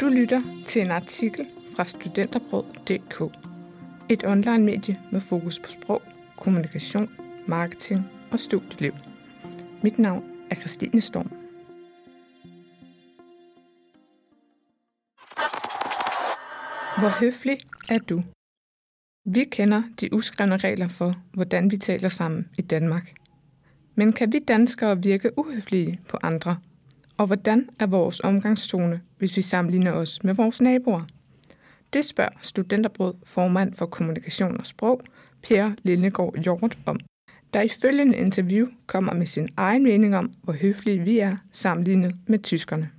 Du 0.00 0.08
lytter 0.08 0.42
til 0.66 0.82
en 0.82 0.90
artikel 0.90 1.46
fra 1.76 1.84
studenterbrød.dk. 1.84 3.36
Et 4.08 4.24
online-medie 4.24 5.00
med 5.12 5.20
fokus 5.20 5.58
på 5.58 5.68
sprog, 5.68 6.02
kommunikation, 6.36 7.10
marketing 7.46 8.00
og 8.32 8.40
studieliv. 8.40 8.92
Mit 9.82 9.98
navn 9.98 10.24
er 10.50 10.54
Christine 10.54 11.00
Storm. 11.00 11.28
Hvor 16.98 17.20
høflig 17.20 17.58
er 17.90 17.98
du? 17.98 18.22
Vi 19.24 19.44
kender 19.44 19.82
de 20.00 20.14
uskrevne 20.14 20.56
regler 20.56 20.88
for, 20.88 21.14
hvordan 21.34 21.70
vi 21.70 21.76
taler 21.76 22.08
sammen 22.08 22.48
i 22.58 22.62
Danmark. 22.62 23.12
Men 23.94 24.12
kan 24.12 24.32
vi 24.32 24.38
danskere 24.38 25.02
virke 25.02 25.38
uhøflige 25.38 26.00
på 26.08 26.18
andre? 26.22 26.56
Og 27.20 27.26
hvordan 27.26 27.68
er 27.78 27.86
vores 27.86 28.20
omgangstone, 28.20 29.00
hvis 29.18 29.36
vi 29.36 29.42
sammenligner 29.42 29.92
os 29.92 30.24
med 30.24 30.34
vores 30.34 30.60
naboer? 30.60 31.02
Det 31.92 32.04
spørger 32.04 32.38
Studenterbrød 32.42 33.14
formand 33.24 33.74
for 33.74 33.86
kommunikation 33.86 34.58
og 34.58 34.66
sprog, 34.66 35.00
Per 35.42 35.70
Lindegård 35.82 36.38
Hjort 36.38 36.78
om, 36.86 37.00
der 37.54 37.60
i 37.62 37.68
følgende 37.68 38.16
interview 38.16 38.66
kommer 38.86 39.14
med 39.14 39.26
sin 39.26 39.48
egen 39.56 39.82
mening 39.82 40.16
om, 40.16 40.32
hvor 40.42 40.52
høflige 40.52 41.00
vi 41.00 41.18
er 41.18 41.36
sammenlignet 41.50 42.14
med 42.26 42.38
tyskerne. 42.38 42.90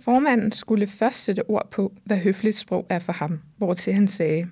Formanden 0.00 0.52
skulle 0.52 0.86
først 0.86 1.24
sætte 1.24 1.50
ord 1.50 1.70
på, 1.70 1.92
hvad 2.04 2.18
høfligt 2.18 2.58
sprog 2.58 2.86
er 2.88 2.98
for 2.98 3.12
ham, 3.12 3.40
hvortil 3.56 3.92
han 3.92 4.08
sagde, 4.08 4.50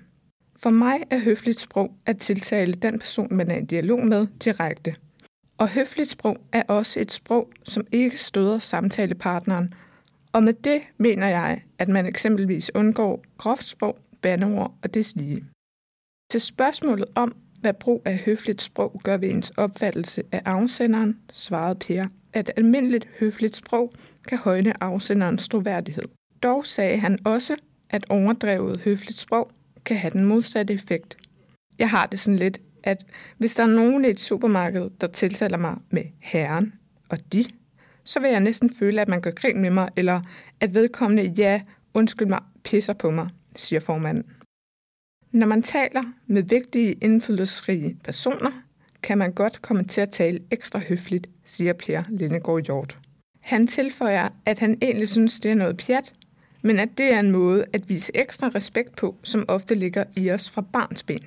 For 0.55 0.69
mig 0.69 0.99
er 1.09 1.19
høfligt 1.19 1.59
sprog 1.59 1.93
at 2.05 2.17
tiltale 2.17 2.73
den 2.73 2.99
person, 2.99 3.35
man 3.35 3.51
er 3.51 3.57
i 3.57 3.65
dialog 3.65 4.05
med, 4.05 4.27
direkte. 4.43 4.95
Og 5.59 5.69
høfligt 5.69 6.09
sprog 6.09 6.37
er 6.51 6.63
også 6.67 6.99
et 6.99 7.11
sprog, 7.11 7.51
som 7.63 7.87
ikke 7.91 8.17
støder 8.17 8.59
samtalepartneren, 8.59 9.73
og 10.33 10.43
med 10.43 10.53
det 10.53 10.81
mener 10.97 11.27
jeg, 11.27 11.61
at 11.77 11.87
man 11.87 12.05
eksempelvis 12.05 12.75
undgår 12.75 13.23
groft 13.37 13.63
sprog, 13.63 13.97
bandeord 14.21 14.73
og 14.83 14.93
deslige. 14.93 15.45
Til 16.31 16.41
spørgsmålet 16.41 17.05
om, 17.15 17.35
hvad 17.61 17.73
brug 17.73 18.01
af 18.05 18.17
høfligt 18.17 18.61
sprog 18.61 19.01
gør 19.03 19.17
ved 19.17 19.29
ens 19.29 19.49
opfattelse 19.49 20.23
af 20.31 20.41
afsenderen, 20.45 21.19
svarede 21.31 21.75
Per, 21.75 22.05
at 22.33 22.51
almindeligt 22.57 23.07
høfligt 23.19 23.55
sprog 23.55 23.91
kan 24.27 24.37
højne 24.37 24.83
afsenderens 24.83 25.49
troværdighed. 25.49 26.03
Dog 26.43 26.65
sagde 26.65 26.97
han 26.97 27.19
også, 27.25 27.55
at 27.89 28.05
overdrevet 28.09 28.81
høfligt 28.81 29.17
sprog 29.17 29.51
kan 29.85 29.97
have 29.97 30.11
den 30.11 30.25
modsatte 30.25 30.73
effekt. 30.73 31.17
Jeg 31.79 31.89
har 31.89 32.05
det 32.05 32.19
sådan 32.19 32.39
lidt, 32.39 32.61
at 32.83 33.05
hvis 33.37 33.55
der 33.55 33.63
er 33.63 33.67
nogen 33.67 34.05
i 34.05 34.07
et 34.07 34.19
supermarked, 34.19 34.89
der 35.01 35.07
tiltaler 35.07 35.57
mig 35.57 35.77
med 35.89 36.03
herren 36.19 36.73
og 37.09 37.33
de, 37.33 37.45
så 38.03 38.19
vil 38.19 38.29
jeg 38.29 38.39
næsten 38.39 38.73
føle, 38.75 39.01
at 39.01 39.07
man 39.07 39.21
gør 39.21 39.31
grin 39.31 39.61
med 39.61 39.69
mig, 39.69 39.89
eller 39.95 40.21
at 40.59 40.73
vedkommende, 40.73 41.23
ja, 41.23 41.61
undskyld 41.93 42.27
mig, 42.27 42.39
pisser 42.63 42.93
på 42.93 43.11
mig, 43.11 43.29
siger 43.55 43.79
formanden. 43.79 44.25
Når 45.31 45.47
man 45.47 45.61
taler 45.61 46.03
med 46.27 46.43
vigtige, 46.43 46.93
indflydelsesrige 46.93 47.97
personer, 48.03 48.51
kan 49.03 49.17
man 49.17 49.31
godt 49.31 49.61
komme 49.61 49.83
til 49.83 50.01
at 50.01 50.09
tale 50.09 50.39
ekstra 50.51 50.79
høfligt, 50.79 51.29
siger 51.45 51.73
Per 51.73 52.03
Lindegård 52.09 52.65
Hjort. 52.65 52.97
Han 53.41 53.67
tilføjer, 53.67 54.29
at 54.45 54.59
han 54.59 54.77
egentlig 54.81 55.09
synes, 55.09 55.39
det 55.39 55.51
er 55.51 55.55
noget 55.55 55.77
pjat, 55.77 56.13
men 56.61 56.79
at 56.79 56.89
det 56.97 57.13
er 57.13 57.19
en 57.19 57.31
måde 57.31 57.65
at 57.73 57.89
vise 57.89 58.11
ekstra 58.15 58.47
respekt 58.47 58.95
på, 58.95 59.15
som 59.23 59.45
ofte 59.47 59.75
ligger 59.75 60.03
i 60.15 60.31
os 60.31 60.49
fra 60.49 60.61
barns 60.61 61.03
ben. 61.03 61.25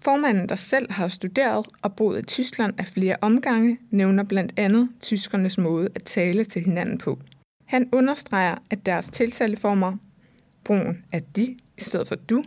Formanden, 0.00 0.48
der 0.48 0.54
selv 0.54 0.92
har 0.92 1.08
studeret 1.08 1.66
og 1.82 1.96
boet 1.96 2.18
i 2.18 2.22
Tyskland 2.22 2.74
af 2.78 2.86
flere 2.86 3.16
omgange, 3.20 3.78
nævner 3.90 4.24
blandt 4.24 4.52
andet 4.56 4.88
tyskernes 5.00 5.58
måde 5.58 5.88
at 5.94 6.02
tale 6.02 6.44
til 6.44 6.64
hinanden 6.64 6.98
på. 6.98 7.18
Han 7.64 7.88
understreger, 7.92 8.54
at 8.70 8.86
deres 8.86 9.08
tiltaleformer, 9.08 9.96
brugen 10.64 11.04
af 11.12 11.22
de 11.22 11.56
i 11.78 11.80
stedet 11.80 12.08
for 12.08 12.14
du, 12.14 12.42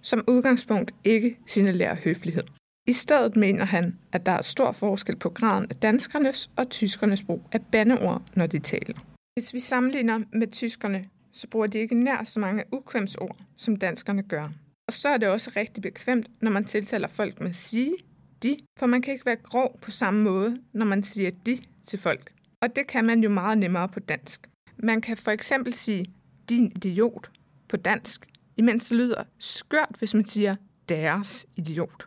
som 0.00 0.24
udgangspunkt 0.26 0.94
ikke 1.04 1.38
signalerer 1.46 1.96
høflighed. 2.04 2.42
I 2.86 2.92
stedet 2.92 3.36
mener 3.36 3.64
han, 3.64 3.98
at 4.12 4.26
der 4.26 4.32
er 4.32 4.42
stor 4.42 4.72
forskel 4.72 5.16
på 5.16 5.28
graden 5.28 5.66
af 5.70 5.76
danskernes 5.76 6.50
og 6.56 6.70
tyskernes 6.70 7.22
brug 7.22 7.42
af 7.52 7.60
bandeord, 7.72 8.22
når 8.34 8.46
de 8.46 8.58
taler. 8.58 8.94
Hvis 9.34 9.54
vi 9.54 9.60
sammenligner 9.60 10.20
med 10.32 10.46
tyskerne, 10.46 11.04
så 11.32 11.48
bruger 11.48 11.66
de 11.66 11.78
ikke 11.78 11.94
nær 11.94 12.24
så 12.24 12.40
mange 12.40 12.64
ukvemsord, 12.72 13.36
som 13.56 13.76
danskerne 13.76 14.22
gør. 14.22 14.48
Og 14.90 14.94
så 14.94 15.08
er 15.08 15.16
det 15.16 15.28
også 15.28 15.50
rigtig 15.56 15.82
bekvemt, 15.82 16.26
når 16.42 16.50
man 16.50 16.64
tiltaler 16.64 17.08
folk 17.08 17.40
med 17.40 17.52
sige, 17.52 17.96
de, 18.42 18.56
for 18.78 18.86
man 18.86 19.02
kan 19.02 19.12
ikke 19.12 19.26
være 19.26 19.36
grov 19.36 19.78
på 19.80 19.90
samme 19.90 20.22
måde, 20.22 20.56
når 20.72 20.86
man 20.86 21.02
siger 21.02 21.30
de 21.46 21.58
til 21.86 21.98
folk. 21.98 22.32
Og 22.60 22.76
det 22.76 22.86
kan 22.86 23.04
man 23.04 23.22
jo 23.22 23.28
meget 23.28 23.58
nemmere 23.58 23.88
på 23.88 24.00
dansk. 24.00 24.48
Man 24.76 25.00
kan 25.00 25.16
for 25.16 25.30
eksempel 25.30 25.74
sige 25.74 26.06
din 26.48 26.72
idiot 26.76 27.30
på 27.68 27.76
dansk, 27.76 28.26
imens 28.56 28.88
det 28.88 28.98
lyder 28.98 29.24
skørt, 29.38 29.96
hvis 29.98 30.14
man 30.14 30.26
siger 30.26 30.54
deres 30.88 31.46
idiot. 31.56 32.06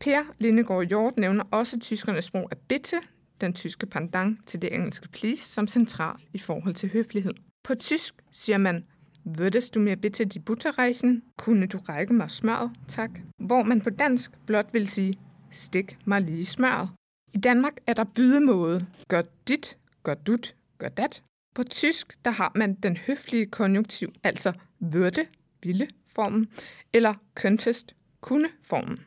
Per 0.00 0.22
Lindegård 0.38 0.86
Hjort 0.86 1.18
nævner 1.18 1.44
også 1.50 1.78
tyskernes 1.78 2.30
brug 2.30 2.48
af 2.50 2.58
bitte, 2.58 2.96
den 3.40 3.52
tyske 3.52 3.86
pendant 3.86 4.46
til 4.46 4.62
det 4.62 4.74
engelske 4.74 5.08
please, 5.08 5.44
som 5.44 5.68
central 5.68 6.16
i 6.32 6.38
forhold 6.38 6.74
til 6.74 6.92
høflighed. 6.92 7.32
På 7.64 7.74
tysk 7.74 8.14
siger 8.30 8.58
man, 8.58 8.84
Würdest 9.24 9.74
du 9.74 9.80
mir 9.80 9.96
bitte 9.96 10.26
die 10.26 10.38
Butter 10.38 10.78
reichen? 10.78 11.22
Kunne 11.36 11.66
du 11.66 11.78
række 11.78 12.14
mig 12.14 12.30
smør, 12.30 12.72
tak? 12.88 13.10
Hvor 13.38 13.62
man 13.62 13.80
på 13.80 13.90
dansk 13.90 14.32
blot 14.46 14.74
vil 14.74 14.88
sige, 14.88 15.18
stik 15.50 15.98
mig 16.04 16.20
lige 16.20 16.46
smøret. 16.46 16.88
I 17.34 17.38
Danmark 17.38 17.72
er 17.86 17.92
der 17.92 18.04
bydemåde, 18.04 18.86
gør 19.08 19.22
dit, 19.48 19.78
gør 20.02 20.14
dut, 20.14 20.54
gør 20.78 20.88
dat. 20.88 21.22
På 21.54 21.62
tysk, 21.62 22.24
der 22.24 22.30
har 22.30 22.52
man 22.54 22.74
den 22.74 22.96
høflige 22.96 23.46
konjunktiv, 23.46 24.12
altså 24.24 24.52
würde, 24.80 25.26
ville 25.62 25.88
formen, 26.06 26.48
eller 26.92 27.14
könntest, 27.34 27.94
kunne 28.20 28.48
formen. 28.62 28.98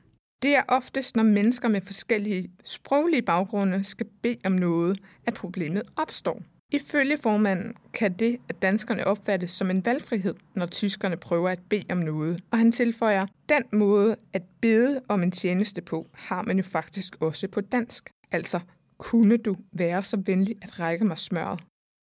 Det 0.41 0.55
er 0.55 0.63
oftest, 0.67 1.15
når 1.15 1.23
mennesker 1.23 1.67
med 1.67 1.81
forskellige 1.81 2.51
sproglige 2.63 3.21
baggrunde 3.21 3.83
skal 3.83 4.07
bede 4.21 4.37
om 4.45 4.51
noget, 4.51 4.99
at 5.25 5.33
problemet 5.33 5.83
opstår. 5.95 6.41
Ifølge 6.73 7.17
formanden 7.17 7.73
kan 7.93 8.13
det, 8.13 8.37
at 8.49 8.61
danskerne 8.61 9.07
opfattes 9.07 9.51
som 9.51 9.69
en 9.69 9.85
valgfrihed, 9.85 10.35
når 10.55 10.65
tyskerne 10.65 11.17
prøver 11.17 11.49
at 11.49 11.59
bede 11.69 11.83
om 11.89 11.97
noget. 11.97 12.43
Og 12.51 12.57
han 12.57 12.71
tilføjer, 12.71 13.25
den 13.49 13.63
måde 13.71 14.15
at 14.33 14.43
bede 14.61 15.01
om 15.07 15.23
en 15.23 15.31
tjeneste 15.31 15.81
på, 15.81 16.05
har 16.13 16.41
man 16.41 16.57
jo 16.57 16.63
faktisk 16.63 17.15
også 17.21 17.47
på 17.47 17.61
dansk. 17.61 18.09
Altså, 18.31 18.59
kunne 18.97 19.37
du 19.37 19.55
være 19.71 20.03
så 20.03 20.17
venlig 20.25 20.55
at 20.61 20.79
række 20.79 21.05
mig 21.05 21.17
smøret? 21.17 21.59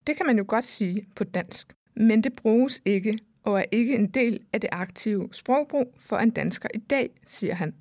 Det 0.06 0.16
kan 0.16 0.26
man 0.26 0.38
jo 0.38 0.44
godt 0.48 0.64
sige 0.64 1.06
på 1.16 1.25
dansk, 1.25 1.72
men 1.97 2.25
det 2.25 2.32
bruges 2.32 2.82
ikke 2.84 3.19
og 3.42 3.58
er 3.58 3.64
ikke 3.72 3.94
en 3.94 4.06
del 4.06 4.41
af 4.52 4.60
det 4.60 4.70
aktive 4.72 5.28
sprogbrug 5.32 5.94
for 5.98 6.16
en 6.16 6.31
dansker 6.31 6.69
i 6.75 6.78
dag, 6.78 7.10
siger 7.25 7.54
han. 7.54 7.75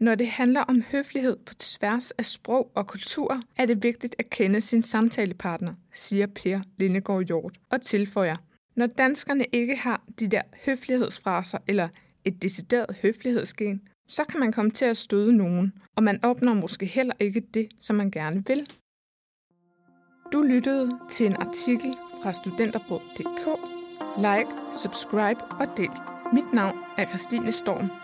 Når 0.00 0.14
det 0.14 0.26
handler 0.26 0.60
om 0.60 0.82
høflighed 0.82 1.36
på 1.36 1.54
tværs 1.54 2.10
af 2.10 2.24
sprog 2.24 2.72
og 2.74 2.86
kultur, 2.86 3.40
er 3.56 3.66
det 3.66 3.82
vigtigt 3.82 4.14
at 4.18 4.30
kende 4.30 4.60
sin 4.60 4.82
samtalepartner, 4.82 5.74
siger 5.92 6.26
Per 6.26 6.60
Lindegård 6.78 7.24
Hjort 7.24 7.58
og 7.70 7.82
tilføjer. 7.82 8.36
Når 8.76 8.86
danskerne 8.86 9.44
ikke 9.52 9.76
har 9.76 10.04
de 10.20 10.28
der 10.28 10.42
høflighedsfraser 10.66 11.58
eller 11.66 11.88
et 12.24 12.42
decideret 12.42 12.96
høflighedsgen, 13.02 13.88
så 14.08 14.24
kan 14.24 14.40
man 14.40 14.52
komme 14.52 14.70
til 14.70 14.84
at 14.84 14.96
støde 14.96 15.36
nogen, 15.36 15.72
og 15.96 16.02
man 16.02 16.24
opnår 16.24 16.54
måske 16.54 16.86
heller 16.86 17.14
ikke 17.20 17.40
det, 17.54 17.68
som 17.80 17.96
man 17.96 18.10
gerne 18.10 18.46
vil. 18.46 18.66
Du 20.32 20.42
lyttede 20.42 20.90
til 21.10 21.26
en 21.26 21.36
artikel 21.36 21.94
fra 22.22 22.32
studenterbrød.dk. 22.32 23.46
Like, 24.16 24.50
subscribe 24.82 25.40
og 25.60 25.76
del. 25.76 25.90
Mit 26.32 26.52
navn 26.52 26.78
er 26.98 27.06
Christine 27.06 27.52
Storm. 27.52 28.03